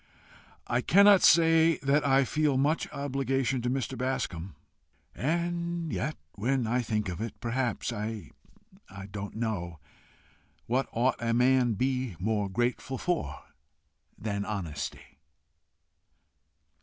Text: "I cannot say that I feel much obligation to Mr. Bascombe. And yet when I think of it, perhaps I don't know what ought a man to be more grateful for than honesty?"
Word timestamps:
"I 0.65 0.81
cannot 0.81 1.21
say 1.21 1.77
that 1.83 2.03
I 2.03 2.25
feel 2.25 2.57
much 2.57 2.91
obligation 2.91 3.61
to 3.61 3.69
Mr. 3.69 3.95
Bascombe. 3.95 4.55
And 5.13 5.93
yet 5.93 6.17
when 6.31 6.65
I 6.65 6.81
think 6.81 7.07
of 7.07 7.21
it, 7.21 7.39
perhaps 7.39 7.93
I 7.93 8.31
don't 9.11 9.35
know 9.35 9.77
what 10.65 10.89
ought 10.91 11.21
a 11.21 11.35
man 11.35 11.73
to 11.73 11.75
be 11.75 12.15
more 12.17 12.49
grateful 12.49 12.97
for 12.97 13.43
than 14.17 14.43
honesty?" 14.43 15.19